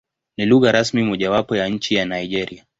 [0.37, 2.65] Ni lugha rasmi mojawapo ya nchi ya Nigeria.